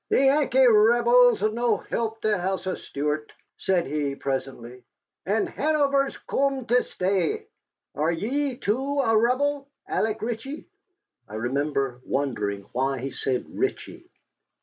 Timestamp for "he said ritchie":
12.97-14.09